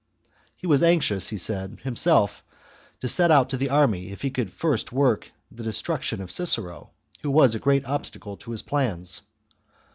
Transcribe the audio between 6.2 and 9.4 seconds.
of Cicero, who was a great obstacle to his plans.